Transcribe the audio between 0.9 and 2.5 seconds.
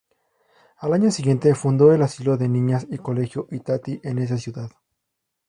año siguiente fundó el Asilo de